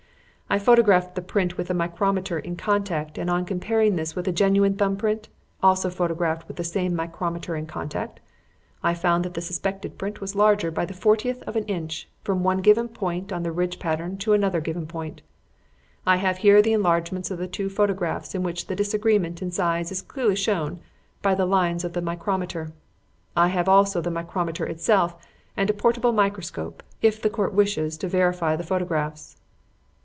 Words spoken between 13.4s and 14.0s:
the ridge